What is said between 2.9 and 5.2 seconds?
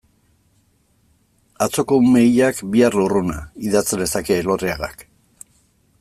lurruna, idatz lezake Elorriagak.